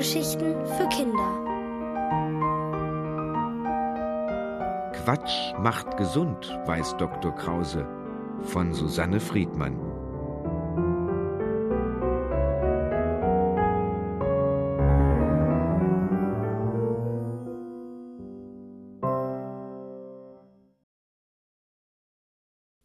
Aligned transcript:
Hörgeschichten 0.00 0.54
für 0.64 0.88
Kinder. 0.88 1.30
Quatsch 4.94 5.52
macht 5.58 5.98
gesund, 5.98 6.58
weiß 6.64 6.96
Dr. 6.96 7.34
Krause 7.34 7.86
von 8.44 8.72
Susanne 8.72 9.20
Friedmann. 9.20 9.78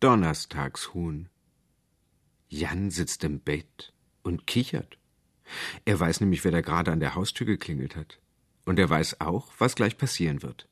Donnerstagshuhn. 0.02 1.30
Jan 2.50 2.92
sitzt 2.92 3.24
im 3.24 3.40
Bett 3.40 3.94
und 4.22 4.46
kichert. 4.46 4.98
Er 5.86 6.00
weiß 6.00 6.22
nämlich, 6.22 6.44
wer 6.44 6.52
da 6.52 6.62
gerade 6.62 6.92
an 6.92 7.00
der 7.00 7.16
Haustür 7.16 7.46
geklingelt 7.46 7.96
hat. 7.96 8.20
Und 8.66 8.80
er 8.80 8.90
weiß 8.90 9.22
auch, 9.22 9.52
was 9.58 9.76
gleich 9.76 9.98
passieren 9.98 10.42
wird. 10.42 10.68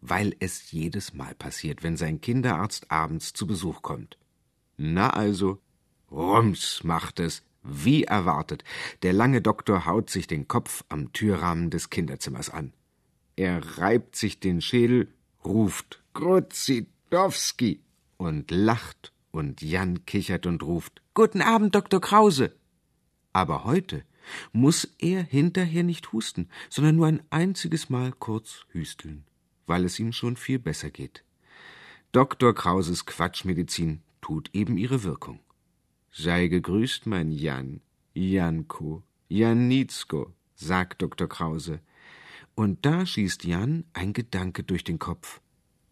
Weil 0.00 0.34
es 0.40 0.70
jedes 0.72 1.14
Mal 1.14 1.34
passiert, 1.34 1.82
wenn 1.82 1.96
sein 1.96 2.20
Kinderarzt 2.20 2.90
abends 2.90 3.32
zu 3.32 3.46
Besuch 3.46 3.82
kommt. 3.82 4.18
Na 4.76 5.10
also, 5.10 5.60
Rums 6.10 6.82
macht 6.84 7.20
es, 7.20 7.42
wie 7.62 8.04
erwartet. 8.04 8.64
Der 9.02 9.12
lange 9.12 9.40
Doktor 9.40 9.86
haut 9.86 10.10
sich 10.10 10.26
den 10.26 10.48
Kopf 10.48 10.84
am 10.88 11.12
Türrahmen 11.12 11.70
des 11.70 11.90
Kinderzimmers 11.90 12.50
an. 12.50 12.72
Er 13.36 13.78
reibt 13.78 14.16
sich 14.16 14.40
den 14.40 14.60
Schädel, 14.60 15.08
ruft 15.44 16.02
Gruzidowski 16.14 17.80
und 18.16 18.50
lacht, 18.50 19.12
und 19.30 19.62
Jan 19.62 20.04
kichert 20.04 20.46
und 20.46 20.62
ruft 20.62 21.00
Guten 21.14 21.40
Abend, 21.40 21.74
Dr. 21.74 22.00
Krause. 22.00 22.54
Aber 23.32 23.64
heute 23.64 24.04
muss 24.52 24.88
er 24.98 25.22
hinterher 25.22 25.82
nicht 25.82 26.12
husten, 26.12 26.48
sondern 26.68 26.96
nur 26.96 27.06
ein 27.06 27.22
einziges 27.30 27.90
Mal 27.90 28.12
kurz 28.12 28.64
hüsteln, 28.68 29.24
weil 29.66 29.84
es 29.84 29.98
ihm 29.98 30.12
schon 30.12 30.36
viel 30.36 30.58
besser 30.58 30.90
geht. 30.90 31.24
Dr. 32.12 32.54
Krauses 32.54 33.06
Quatschmedizin 33.06 34.02
tut 34.20 34.50
eben 34.52 34.76
ihre 34.76 35.02
Wirkung. 35.02 35.40
Sei 36.10 36.48
gegrüßt, 36.48 37.06
mein 37.06 37.32
Jan, 37.32 37.80
Janko, 38.12 39.02
Janitzko, 39.28 40.30
sagt 40.54 41.00
Dr. 41.00 41.26
Krause. 41.26 41.80
Und 42.54 42.84
da 42.84 43.06
schießt 43.06 43.44
Jan 43.44 43.84
ein 43.94 44.12
Gedanke 44.12 44.62
durch 44.62 44.84
den 44.84 44.98
Kopf. 44.98 45.40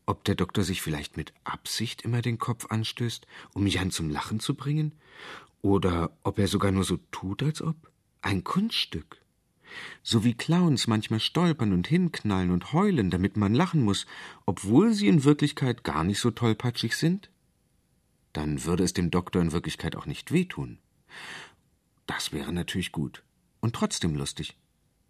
Ob 0.04 0.24
der 0.24 0.34
Doktor 0.34 0.62
sich 0.62 0.82
vielleicht 0.82 1.16
mit 1.16 1.32
Absicht 1.44 2.02
immer 2.02 2.20
den 2.20 2.38
Kopf 2.38 2.66
anstößt, 2.66 3.26
um 3.54 3.66
Jan 3.66 3.90
zum 3.90 4.10
Lachen 4.10 4.40
zu 4.40 4.54
bringen? 4.54 4.92
Oder 5.62 6.16
ob 6.22 6.38
er 6.38 6.48
sogar 6.48 6.72
nur 6.72 6.84
so 6.84 6.98
tut, 7.10 7.42
als 7.42 7.62
ob? 7.62 7.90
Ein 8.22 8.44
Kunststück. 8.44 9.20
So 10.02 10.24
wie 10.24 10.34
Clowns 10.34 10.86
manchmal 10.86 11.20
stolpern 11.20 11.72
und 11.72 11.86
hinknallen 11.86 12.50
und 12.50 12.72
heulen, 12.72 13.10
damit 13.10 13.36
man 13.36 13.54
lachen 13.54 13.82
muss, 13.82 14.06
obwohl 14.46 14.92
sie 14.92 15.08
in 15.08 15.24
Wirklichkeit 15.24 15.84
gar 15.84 16.04
nicht 16.04 16.18
so 16.18 16.30
tollpatschig 16.30 16.96
sind? 16.96 17.30
Dann 18.32 18.64
würde 18.64 18.84
es 18.84 18.94
dem 18.94 19.10
Doktor 19.10 19.42
in 19.42 19.52
Wirklichkeit 19.52 19.96
auch 19.96 20.06
nicht 20.06 20.32
wehtun. 20.32 20.78
Das 22.06 22.32
wäre 22.32 22.52
natürlich 22.52 22.92
gut 22.92 23.22
und 23.60 23.74
trotzdem 23.74 24.14
lustig. 24.14 24.56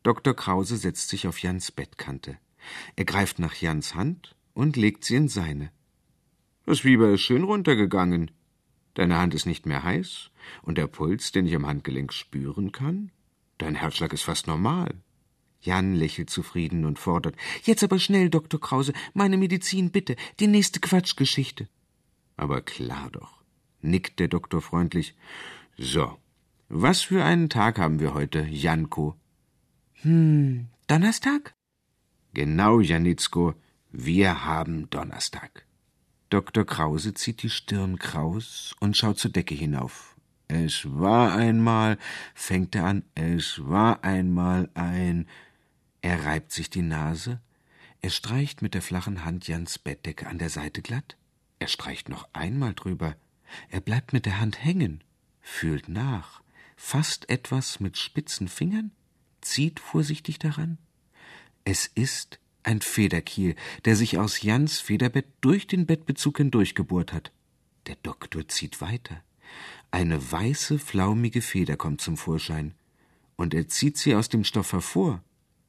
Dr. 0.02 0.34
Krause 0.34 0.76
setzt 0.76 1.08
sich 1.08 1.26
auf 1.26 1.38
Jans 1.38 1.72
Bettkante. 1.72 2.38
Er 2.96 3.04
greift 3.04 3.38
nach 3.38 3.54
Jans 3.54 3.94
Hand 3.94 4.36
und 4.54 4.76
legt 4.76 5.04
sie 5.04 5.16
in 5.16 5.28
seine. 5.28 5.70
Das 6.66 6.80
Fieber 6.80 7.10
ist 7.10 7.22
schön 7.22 7.44
runtergegangen. 7.44 8.30
Deine 8.94 9.18
Hand 9.18 9.34
ist 9.34 9.46
nicht 9.46 9.66
mehr 9.66 9.82
heiß 9.82 10.30
und 10.62 10.78
der 10.78 10.86
Puls, 10.86 11.32
den 11.32 11.46
ich 11.46 11.54
am 11.54 11.66
Handgelenk 11.66 12.12
spüren 12.12 12.72
kann, 12.72 13.10
dein 13.58 13.74
Herzschlag 13.74 14.12
ist 14.12 14.22
fast 14.22 14.46
normal. 14.46 14.94
Jan 15.60 15.94
lächelt 15.94 16.30
zufrieden 16.30 16.84
und 16.84 16.98
fordert 16.98 17.36
Jetzt 17.62 17.84
aber 17.84 17.98
schnell, 17.98 18.30
Dr. 18.30 18.58
Krause, 18.58 18.92
meine 19.12 19.36
Medizin 19.36 19.90
bitte, 19.90 20.16
die 20.40 20.46
nächste 20.46 20.80
Quatschgeschichte. 20.80 21.68
Aber 22.36 22.62
klar 22.62 23.10
doch, 23.10 23.42
nickt 23.82 24.18
der 24.18 24.28
Doktor 24.28 24.62
freundlich. 24.62 25.14
So, 25.76 26.16
was 26.68 27.02
für 27.02 27.24
einen 27.24 27.50
Tag 27.50 27.78
haben 27.78 28.00
wir 28.00 28.14
heute, 28.14 28.46
Janko? 28.46 29.16
Hm, 30.02 30.68
Donnerstag? 30.86 31.54
Genau, 32.32 32.80
Janitzko, 32.80 33.54
wir 33.92 34.44
haben 34.44 34.88
Donnerstag. 34.88 35.66
Dr. 36.30 36.64
Krause 36.64 37.12
zieht 37.12 37.42
die 37.42 37.50
Stirn 37.50 37.98
kraus 37.98 38.76
und 38.78 38.96
schaut 38.96 39.18
zur 39.18 39.32
Decke 39.32 39.56
hinauf. 39.56 40.14
Es 40.46 40.84
war 40.84 41.34
einmal, 41.34 41.98
fängt 42.34 42.76
er 42.76 42.84
an, 42.84 43.04
es 43.16 43.60
war 43.68 44.04
einmal 44.04 44.70
ein. 44.74 45.28
Er 46.02 46.24
reibt 46.24 46.52
sich 46.52 46.70
die 46.70 46.82
Nase, 46.82 47.40
er 48.00 48.10
streicht 48.10 48.62
mit 48.62 48.74
der 48.74 48.82
flachen 48.82 49.24
Hand 49.24 49.48
Jans 49.48 49.78
Bettdecke 49.78 50.28
an 50.28 50.38
der 50.38 50.50
Seite 50.50 50.82
glatt, 50.82 51.16
er 51.58 51.66
streicht 51.66 52.08
noch 52.08 52.28
einmal 52.32 52.74
drüber, 52.74 53.16
er 53.68 53.80
bleibt 53.80 54.12
mit 54.12 54.24
der 54.24 54.38
Hand 54.38 54.62
hängen, 54.64 55.02
fühlt 55.40 55.88
nach, 55.88 56.42
fasst 56.76 57.28
etwas 57.28 57.80
mit 57.80 57.98
spitzen 57.98 58.46
Fingern, 58.46 58.92
zieht 59.40 59.80
vorsichtig 59.80 60.38
daran. 60.38 60.78
Es 61.64 61.88
ist 61.88 62.38
ein 62.62 62.80
Federkiel, 62.80 63.56
der 63.84 63.96
sich 63.96 64.18
aus 64.18 64.42
Jans 64.42 64.80
Federbett 64.80 65.26
durch 65.40 65.66
den 65.66 65.86
Bettbezug 65.86 66.38
hindurchgebohrt 66.38 67.12
hat. 67.12 67.32
Der 67.86 67.96
Doktor 68.02 68.48
zieht 68.48 68.80
weiter. 68.80 69.22
Eine 69.90 70.30
weiße, 70.30 70.78
flaumige 70.78 71.42
Feder 71.42 71.76
kommt 71.76 72.00
zum 72.00 72.16
Vorschein. 72.16 72.74
Und 73.36 73.54
er 73.54 73.68
zieht 73.68 73.96
sie 73.96 74.14
aus 74.14 74.28
dem 74.28 74.44
Stoff 74.44 74.72
hervor. 74.72 75.22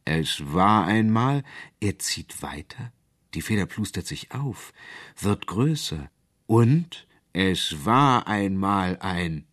Es 0.06 0.53
war 0.53 0.85
einmal, 0.85 1.44
er 1.79 1.97
zieht 2.00 2.41
weiter. 2.41 2.91
Die 3.34 3.41
Feder 3.41 3.66
plustert 3.66 4.06
sich 4.08 4.31
auf, 4.31 4.73
wird 5.19 5.47
größer. 5.47 6.09
Und 6.47 7.08
es 7.34 7.85
war 7.85 8.28
einmal 8.28 8.97
ein 9.00 9.46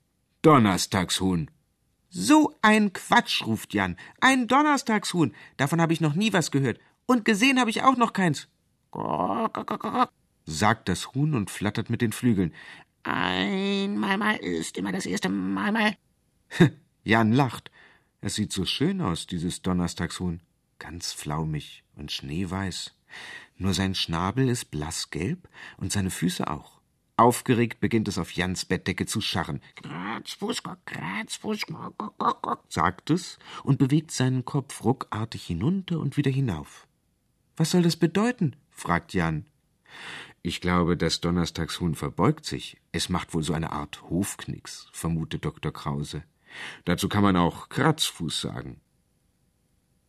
Donnerstagshuhn. 0.43 1.51
So 2.11 2.57
ein 2.63 2.93
Quatsch, 2.93 3.47
ruft 3.47 3.75
Jan. 3.75 3.97
Ein 4.21 4.49
Donnerstagshuhn. 4.49 5.35
Davon 5.57 5.81
habe 5.81 5.93
ich 5.93 6.01
noch 6.01 6.15
nie 6.15 6.33
was 6.33 6.51
gehört. 6.51 6.81
Und 7.09 7.25
gesehen 7.25 7.59
habe 7.59 7.71
ich 7.71 7.83
auch 7.83 7.97
noch 7.97 8.13
keins. 8.13 8.49
sagt 10.45 10.91
das 10.91 11.15
Huhn 11.15 11.35
und 11.35 11.51
flattert 11.51 11.89
mit 11.89 12.03
den 12.03 12.13
Flügeln. 12.13 12.53
Einmal 13.03 14.19
mal 14.19 14.37
ist 14.37 14.77
immer 14.77 14.93
das 14.93 15.07
erste 15.07 15.31
Mal. 15.31 15.97
Jan 17.05 17.33
lacht. 17.33 17.71
Es 18.21 18.35
sieht 18.35 18.53
so 18.53 18.67
schön 18.67 19.01
aus, 19.01 19.27
dieses 19.27 19.63
Donnerstagshuhn. 19.63 20.41
Ganz 20.79 21.13
flaumig 21.13 21.83
und 21.97 22.13
schneeweiß. 22.13 22.95
Nur 23.57 23.73
sein 23.73 23.95
Schnabel 23.95 24.47
ist 24.47 24.67
blassgelb 24.67 25.49
und 25.79 25.91
seine 25.91 26.11
Füße 26.11 26.47
auch. 26.51 26.79
Aufgeregt 27.17 27.81
beginnt 27.81 28.09
es 28.09 28.19
auf 28.19 28.33
Jans 28.33 28.67
Bettdecke 28.67 29.07
zu 29.07 29.23
scharren. 29.23 29.63
Kratzfußkock, 29.77 30.85
Kratzfußkock, 30.85 32.65
sagt 32.69 33.09
es 33.09 33.39
und 33.65 33.79
bewegt 33.79 34.11
seinen 34.11 34.45
Kopf 34.45 34.85
ruckartig 34.85 35.47
hinunter 35.47 36.01
und 36.01 36.19
wieder 36.19 36.31
hinauf. 36.31 36.88
Was 37.59 37.73
soll 37.73 37.83
das 37.83 37.97
bedeuten? 37.97 38.55
fragt 38.71 39.13
Jan. 39.13 39.45
Ich 40.43 40.61
glaube, 40.61 40.97
das 40.97 41.21
Donnerstagshuhn 41.21 41.97
verbeugt 41.97 42.47
sich. 42.47 42.81
Es 42.93 43.09
macht 43.09 43.35
wohl 43.35 43.43
so 43.43 43.53
eine 43.53 43.73
Art 43.73 44.03
Hofknicks, 44.09 44.89
vermutet 44.93 45.45
Dr. 45.45 45.73
Krause. 45.73 46.23
Dazu 46.85 47.09
kann 47.09 47.25
man 47.25 47.37
auch 47.37 47.69
Kratzfuß 47.69 48.41
sagen. 48.41 48.81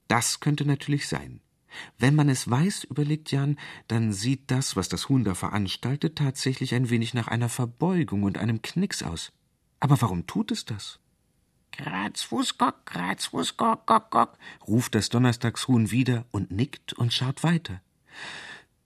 Das 0.07 0.39
könnte 0.39 0.63
natürlich 0.63 1.07
sein. 1.07 1.41
Wenn 1.97 2.13
man 2.13 2.29
es 2.29 2.47
weiß, 2.47 2.83
überlegt 2.83 3.31
Jan, 3.31 3.57
dann 3.87 4.13
sieht 4.13 4.51
das, 4.51 4.75
was 4.75 4.87
das 4.87 5.09
Huhn 5.09 5.23
da 5.23 5.33
veranstaltet, 5.33 6.17
tatsächlich 6.17 6.75
ein 6.75 6.91
wenig 6.91 7.15
nach 7.15 7.27
einer 7.27 7.49
Verbeugung 7.49 8.23
und 8.23 8.37
einem 8.37 8.61
Knicks 8.61 9.01
aus. 9.01 9.31
Aber 9.79 9.99
warum 10.01 10.27
tut 10.27 10.51
es 10.51 10.65
das? 10.65 10.99
Kratzfußkock, 11.79 12.85
Kratzfußkock, 12.85 13.85
kock, 13.85 14.09
kock, 14.09 14.37
ruft 14.67 14.95
das 14.95 15.07
Donnerstagshuhn 15.07 15.91
wieder 15.91 16.25
und 16.31 16.51
nickt 16.51 16.91
und 16.91 17.13
schaut 17.13 17.41
weiter. 17.41 17.79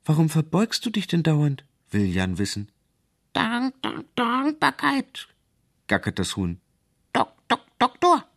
Warum 0.05 0.29
verbeugst 0.29 0.85
du 0.85 0.91
dich 0.91 1.07
denn 1.07 1.23
dauernd? 1.23 1.65
will 1.89 2.05
Jan 2.05 2.37
wissen. 2.37 2.69
Dank, 3.33 3.73
Dank, 3.81 4.05
Dankbarkeit, 4.15 5.27
gackert 5.87 6.19
das 6.19 6.35
Huhn. 6.35 6.61
Dok, 7.13 7.33
Dok, 7.47 7.61
Doktor. 7.79 8.27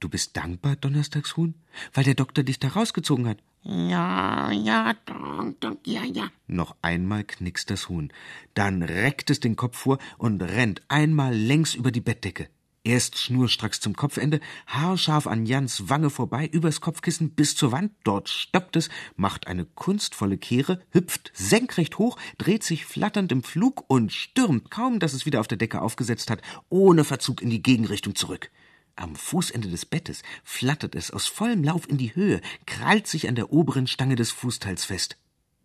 Du 0.00 0.08
bist 0.08 0.36
dankbar, 0.36 0.74
Donnerstagshuhn, 0.74 1.54
weil 1.92 2.02
der 2.02 2.14
Doktor 2.16 2.42
dich 2.42 2.58
da 2.58 2.66
rausgezogen 2.66 3.28
hat. 3.28 3.38
Ja, 3.62 4.50
ja, 4.50 4.94
dank, 5.06 5.60
dank, 5.60 5.86
ja, 5.86 6.02
ja. 6.02 6.30
Noch 6.48 6.74
einmal 6.82 7.22
knickst 7.22 7.70
das 7.70 7.88
Huhn. 7.88 8.12
Dann 8.54 8.82
reckt 8.82 9.30
es 9.30 9.38
den 9.38 9.54
Kopf 9.54 9.78
vor 9.78 9.98
und 10.18 10.42
rennt 10.42 10.82
einmal 10.88 11.32
längs 11.32 11.74
über 11.74 11.92
die 11.92 12.00
Bettdecke. 12.00 12.48
Erst 12.84 13.16
schnurstracks 13.16 13.78
zum 13.78 13.94
Kopfende, 13.94 14.40
haarscharf 14.66 15.28
an 15.28 15.46
Jans 15.46 15.88
Wange 15.88 16.10
vorbei, 16.10 16.48
übers 16.48 16.80
Kopfkissen 16.80 17.30
bis 17.30 17.54
zur 17.54 17.70
Wand, 17.70 17.92
dort 18.02 18.28
stoppt 18.28 18.74
es, 18.74 18.88
macht 19.14 19.46
eine 19.46 19.64
kunstvolle 19.64 20.36
Kehre, 20.36 20.80
hüpft 20.90 21.30
senkrecht 21.32 21.98
hoch, 21.98 22.18
dreht 22.38 22.64
sich 22.64 22.84
flatternd 22.84 23.30
im 23.30 23.44
Flug 23.44 23.84
und 23.86 24.12
stürmt, 24.12 24.72
kaum 24.72 24.98
dass 24.98 25.12
es 25.12 25.26
wieder 25.26 25.38
auf 25.38 25.46
der 25.46 25.58
Decke 25.58 25.80
aufgesetzt 25.80 26.28
hat, 26.28 26.42
ohne 26.70 27.04
Verzug 27.04 27.40
in 27.40 27.50
die 27.50 27.62
Gegenrichtung 27.62 28.16
zurück. 28.16 28.50
Am 28.96 29.14
Fußende 29.14 29.68
des 29.68 29.86
Bettes 29.86 30.24
flattert 30.42 30.96
es 30.96 31.12
aus 31.12 31.28
vollem 31.28 31.62
Lauf 31.62 31.88
in 31.88 31.98
die 31.98 32.16
Höhe, 32.16 32.40
krallt 32.66 33.06
sich 33.06 33.28
an 33.28 33.36
der 33.36 33.52
oberen 33.52 33.86
Stange 33.86 34.16
des 34.16 34.32
Fußteils 34.32 34.86
fest. 34.86 35.18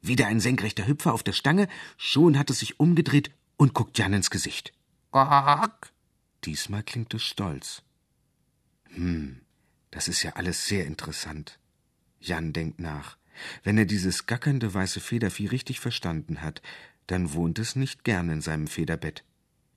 Wieder 0.03 0.27
ein 0.27 0.39
senkrechter 0.39 0.85
Hüpfer 0.85 1.15
auf 1.15 1.23
der 1.23 1.33
Stange, 1.33 1.67
schon 1.97 2.37
hat 2.37 2.51
es 2.51 2.59
sich 2.59 2.79
umgedreht 2.79 3.31
und 3.57 3.73
guckt 3.73 3.97
Jan 3.97 4.13
ins 4.13 4.29
Gesicht. 4.29 4.71
Quack. 5.11 5.96
Diesmal 6.47 6.81
klingt 6.81 7.13
es 7.13 7.23
stolz. 7.23 7.83
Hm, 8.94 9.41
das 9.91 10.07
ist 10.07 10.23
ja 10.23 10.38
alles 10.38 10.65
sehr 10.65 10.85
interessant. 10.85 11.59
Jan 12.21 12.53
denkt 12.53 12.79
nach. 12.79 13.17
Wenn 13.63 13.77
er 13.77 13.83
dieses 13.83 14.27
gackernde 14.27 14.73
weiße 14.73 15.01
Federvieh 15.01 15.47
richtig 15.47 15.81
verstanden 15.81 16.41
hat, 16.41 16.61
dann 17.07 17.33
wohnt 17.33 17.59
es 17.59 17.75
nicht 17.75 18.05
gern 18.05 18.29
in 18.29 18.39
seinem 18.39 18.67
Federbett. 18.67 19.25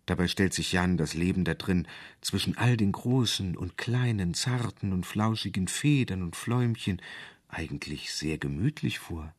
Dabei 0.07 0.29
stellt 0.29 0.55
sich 0.55 0.71
Jan 0.71 0.97
das 0.97 1.15
Leben 1.15 1.45
da 1.45 1.55
drin 1.55 1.89
zwischen 2.21 2.57
all 2.57 2.77
den 2.77 2.93
großen 2.93 3.57
und 3.57 3.77
kleinen, 3.77 4.35
zarten 4.35 4.93
und 4.93 5.07
flauschigen 5.07 5.67
Federn 5.67 6.23
und 6.23 6.37
Fläumchen 6.37 7.03
eigentlich 7.49 8.15
sehr 8.15 8.39
gemütlich 8.39 9.01
vor. 9.01 9.35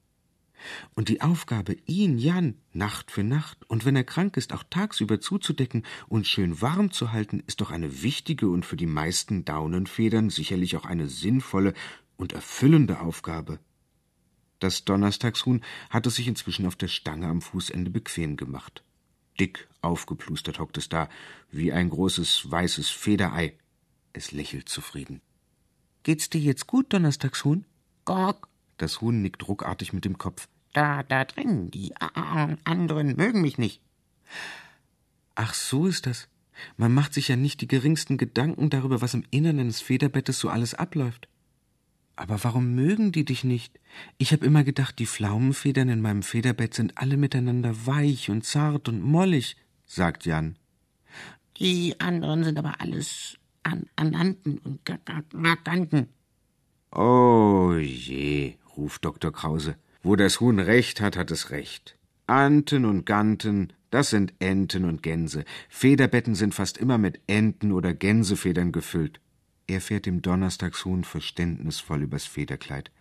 Und 0.95 1.09
die 1.09 1.21
Aufgabe, 1.21 1.77
ihn, 1.85 2.17
Jan, 2.17 2.55
Nacht 2.73 3.11
für 3.11 3.23
Nacht 3.23 3.69
und 3.69 3.85
wenn 3.85 3.95
er 3.95 4.03
krank 4.03 4.37
ist, 4.37 4.53
auch 4.53 4.63
tagsüber 4.69 5.19
zuzudecken 5.19 5.83
und 6.07 6.27
schön 6.27 6.61
warm 6.61 6.91
zu 6.91 7.11
halten, 7.11 7.43
ist 7.47 7.61
doch 7.61 7.71
eine 7.71 8.01
wichtige 8.01 8.49
und 8.49 8.65
für 8.65 8.77
die 8.77 8.85
meisten 8.85 9.45
Daunenfedern 9.45 10.29
sicherlich 10.29 10.77
auch 10.77 10.85
eine 10.85 11.07
sinnvolle 11.07 11.73
und 12.17 12.33
erfüllende 12.33 12.99
Aufgabe. 12.99 13.59
Das 14.59 14.85
Donnerstagshuhn 14.85 15.61
hatte 15.89 16.11
sich 16.11 16.27
inzwischen 16.27 16.67
auf 16.67 16.75
der 16.75 16.87
Stange 16.87 17.27
am 17.27 17.41
Fußende 17.41 17.89
bequem 17.89 18.37
gemacht. 18.37 18.83
Dick 19.39 19.67
aufgeplustert 19.81 20.59
hockt 20.59 20.77
es 20.77 20.87
da, 20.87 21.09
wie 21.49 21.71
ein 21.71 21.89
großes 21.89 22.51
weißes 22.51 22.89
Federei. 22.89 23.57
Es 24.13 24.31
lächelt 24.31 24.69
zufrieden. 24.69 25.21
Geht's 26.03 26.29
dir 26.29 26.41
jetzt 26.41 26.67
gut, 26.67 26.93
Donnerstagshuhn? 26.93 27.65
Quack. 28.05 28.47
Das 28.77 29.01
Huhn 29.01 29.21
nickt 29.21 29.47
ruckartig 29.47 29.93
mit 29.93 30.05
dem 30.05 30.17
Kopf. 30.17 30.47
Da, 30.73 31.03
da 31.03 31.25
drin, 31.25 31.69
die 31.71 31.93
anderen 31.97 33.15
mögen 33.15 33.41
mich 33.41 33.57
nicht. 33.57 33.81
Ach, 35.35 35.53
so 35.53 35.87
ist 35.87 36.05
das. 36.05 36.29
Man 36.77 36.93
macht 36.93 37.13
sich 37.13 37.27
ja 37.27 37.35
nicht 37.35 37.61
die 37.61 37.67
geringsten 37.67 38.17
Gedanken 38.17 38.69
darüber, 38.69 39.01
was 39.01 39.13
im 39.13 39.25
Innern 39.31 39.59
eines 39.59 39.81
Federbettes 39.81 40.39
so 40.39 40.49
alles 40.49 40.73
abläuft. 40.73 41.27
Aber 42.15 42.43
warum 42.43 42.75
mögen 42.75 43.11
die 43.11 43.25
dich 43.25 43.43
nicht? 43.43 43.79
Ich 44.17 44.31
habe 44.31 44.45
immer 44.45 44.63
gedacht, 44.63 44.99
die 44.99 45.07
Pflaumenfedern 45.07 45.89
in 45.89 46.01
meinem 46.01 46.23
Federbett 46.23 46.73
sind 46.73 46.97
alle 46.97 47.17
miteinander 47.17 47.87
weich 47.87 48.29
und 48.29 48.45
zart 48.45 48.87
und 48.89 49.01
mollig, 49.01 49.57
sagt 49.85 50.25
Jan. 50.25 50.57
Die 51.57 51.99
anderen 51.99 52.43
sind 52.43 52.59
aber 52.59 52.79
alles 52.79 53.37
an 53.63 53.85
Ananten 53.95 54.59
und 54.59 54.85
Ganten. 54.85 56.09
Oh 56.91 57.73
je, 57.75 58.55
ruft 58.77 59.05
Dr. 59.05 59.31
Krause. 59.31 59.75
Wo 60.03 60.15
das 60.15 60.39
Huhn 60.39 60.59
recht 60.59 60.99
hat, 60.99 61.15
hat 61.15 61.31
es 61.31 61.51
recht. 61.51 61.95
Anten 62.25 62.85
und 62.85 63.05
Ganten, 63.05 63.73
das 63.91 64.09
sind 64.09 64.33
Enten 64.39 64.85
und 64.85 65.03
Gänse. 65.03 65.45
Federbetten 65.69 66.33
sind 66.33 66.55
fast 66.55 66.77
immer 66.77 66.97
mit 66.97 67.19
Enten 67.27 67.71
oder 67.71 67.93
Gänsefedern 67.93 68.71
gefüllt. 68.71 69.19
Er 69.67 69.79
fährt 69.79 70.05
dem 70.05 70.21
Donnerstagshuhn 70.21 71.03
verständnisvoll 71.03 72.01
übers 72.03 72.25
Federkleid. 72.25 72.91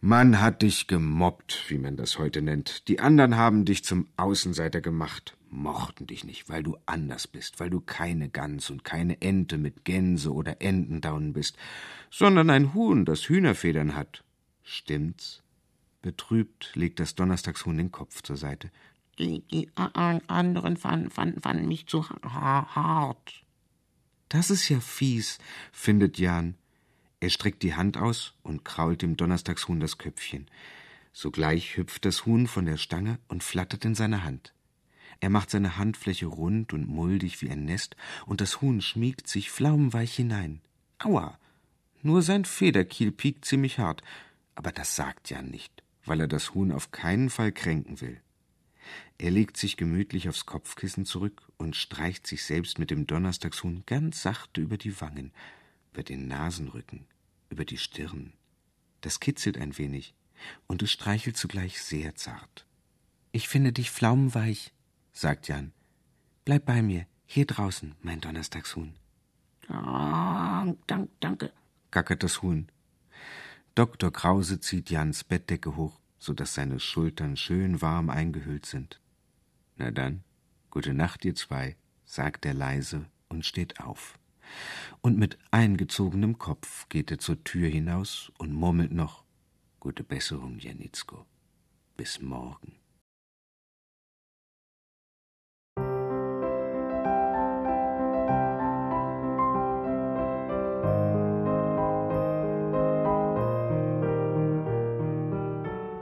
Man 0.00 0.40
hat 0.40 0.62
dich 0.62 0.88
gemobbt, 0.88 1.64
wie 1.68 1.78
man 1.78 1.96
das 1.96 2.18
heute 2.18 2.42
nennt. 2.42 2.88
Die 2.88 3.00
anderen 3.00 3.36
haben 3.36 3.64
dich 3.64 3.84
zum 3.84 4.08
Außenseiter 4.16 4.80
gemacht, 4.80 5.36
mochten 5.48 6.06
dich 6.06 6.24
nicht, 6.24 6.48
weil 6.48 6.62
du 6.62 6.76
anders 6.86 7.26
bist, 7.26 7.60
weil 7.60 7.70
du 7.70 7.80
keine 7.80 8.28
Gans 8.28 8.68
und 8.68 8.84
keine 8.84 9.20
Ente 9.22 9.58
mit 9.58 9.84
Gänse 9.84 10.32
oder 10.32 10.60
Entendaunen 10.60 11.32
bist, 11.32 11.56
sondern 12.10 12.50
ein 12.50 12.74
Huhn, 12.74 13.04
das 13.04 13.28
Hühnerfedern 13.28 13.94
hat. 13.94 14.22
Stimmt's? 14.62 15.42
Betrübt 16.02 16.72
legt 16.74 17.00
das 17.00 17.14
Donnerstagshuhn 17.14 17.76
den 17.76 17.90
Kopf 17.90 18.22
zur 18.22 18.36
Seite. 18.36 18.70
Die, 19.18 19.40
die 19.50 19.70
anderen 19.74 20.76
fanden, 20.76 21.10
fanden, 21.10 21.40
fanden 21.40 21.68
mich 21.68 21.86
zu 21.86 22.08
ha 22.08 22.74
hart. 22.74 23.42
Das 24.28 24.50
ist 24.50 24.68
ja 24.68 24.80
fies, 24.80 25.38
findet 25.72 26.18
Jan. 26.18 26.54
Er 27.20 27.30
streckt 27.30 27.62
die 27.62 27.74
Hand 27.74 27.96
aus 27.96 28.34
und 28.42 28.64
krault 28.64 29.00
dem 29.00 29.16
Donnerstagshuhn 29.16 29.80
das 29.80 29.96
Köpfchen. 29.96 30.48
Sogleich 31.12 31.78
hüpft 31.78 32.04
das 32.04 32.26
Huhn 32.26 32.46
von 32.46 32.66
der 32.66 32.76
Stange 32.76 33.18
und 33.28 33.42
flattert 33.42 33.86
in 33.86 33.94
seine 33.94 34.22
Hand. 34.22 34.52
Er 35.20 35.30
macht 35.30 35.50
seine 35.50 35.78
Handfläche 35.78 36.26
rund 36.26 36.74
und 36.74 36.86
muldig 36.86 37.40
wie 37.40 37.50
ein 37.50 37.64
Nest, 37.64 37.96
und 38.26 38.42
das 38.42 38.60
Huhn 38.60 38.82
schmiegt 38.82 39.28
sich 39.28 39.50
pflaumenweich 39.50 40.14
hinein. 40.14 40.60
Aua! 40.98 41.38
Nur 42.02 42.20
sein 42.20 42.44
Federkiel 42.44 43.12
piekt 43.12 43.46
ziemlich 43.46 43.78
hart, 43.78 44.02
aber 44.54 44.72
das 44.72 44.94
sagt 44.94 45.30
Jan 45.30 45.50
nicht 45.50 45.82
weil 46.06 46.20
er 46.20 46.28
das 46.28 46.54
Huhn 46.54 46.72
auf 46.72 46.90
keinen 46.90 47.30
Fall 47.30 47.52
kränken 47.52 48.00
will. 48.00 48.20
Er 49.18 49.30
legt 49.30 49.56
sich 49.56 49.76
gemütlich 49.76 50.28
aufs 50.28 50.46
Kopfkissen 50.46 51.04
zurück 51.04 51.50
und 51.56 51.74
streicht 51.74 52.26
sich 52.26 52.44
selbst 52.44 52.78
mit 52.78 52.90
dem 52.90 53.06
Donnerstagshuhn 53.06 53.82
ganz 53.86 54.22
sachte 54.22 54.60
über 54.60 54.76
die 54.76 55.00
Wangen, 55.00 55.32
über 55.92 56.02
den 56.02 56.28
Nasenrücken, 56.28 57.06
über 57.50 57.64
die 57.64 57.78
Stirn. 57.78 58.32
Das 59.00 59.20
kitzelt 59.20 59.58
ein 59.58 59.76
wenig, 59.78 60.14
und 60.66 60.82
es 60.82 60.90
streichelt 60.90 61.36
zugleich 61.36 61.80
sehr 61.80 62.14
zart. 62.14 62.66
Ich 63.32 63.48
finde 63.48 63.72
dich 63.72 63.90
pflaumenweich, 63.90 64.72
sagt 65.12 65.48
Jan. 65.48 65.72
Bleib 66.44 66.66
bei 66.66 66.82
mir, 66.82 67.06
hier 67.26 67.46
draußen, 67.46 67.94
mein 68.02 68.20
Donnerstagshuhn. 68.20 68.94
Ah, 69.68 70.72
dank, 70.86 71.10
danke, 71.20 71.52
gackert 71.90 72.22
das 72.22 72.42
Huhn 72.42 72.68
Dr. 73.76 74.10
Krause 74.10 74.58
zieht 74.58 74.88
Jans 74.88 75.22
Bettdecke 75.22 75.76
hoch, 75.76 76.00
so 76.18 76.32
dass 76.32 76.54
seine 76.54 76.80
Schultern 76.80 77.36
schön 77.36 77.82
warm 77.82 78.08
eingehüllt 78.08 78.64
sind. 78.64 79.02
Na 79.76 79.90
dann, 79.90 80.24
gute 80.70 80.94
Nacht, 80.94 81.26
ihr 81.26 81.34
zwei, 81.34 81.76
sagt 82.06 82.46
er 82.46 82.54
leise 82.54 83.04
und 83.28 83.44
steht 83.44 83.80
auf. 83.80 84.18
Und 85.02 85.18
mit 85.18 85.36
eingezogenem 85.50 86.38
Kopf 86.38 86.88
geht 86.88 87.10
er 87.10 87.18
zur 87.18 87.44
Tür 87.44 87.68
hinaus 87.68 88.32
und 88.38 88.54
murmelt 88.54 88.92
noch 88.92 89.26
Gute 89.78 90.04
Besserung, 90.04 90.58
Janitzko. 90.58 91.26
Bis 91.98 92.20
morgen. 92.20 92.72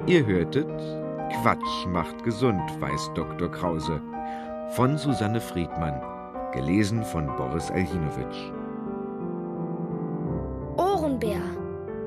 Ihr 0.07 0.27
hörtet 0.27 0.69
Quatsch 1.43 1.87
macht 1.89 2.23
gesund, 2.25 2.63
weiß 2.79 3.11
Dr. 3.15 3.51
Krause 3.51 4.01
von 4.71 4.99
Susanne 4.99 5.41
Friedmann, 5.41 6.01
gelesen 6.53 7.03
von 7.05 7.27
Boris 7.37 7.71
Aljinowitsch. 7.71 8.53
Ohrenbär. 10.77 11.41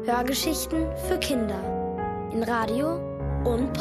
Hörgeschichten 0.06 0.86
für 1.08 1.18
Kinder 1.18 1.60
in 2.32 2.44
Radio 2.44 3.00
und 3.44 3.74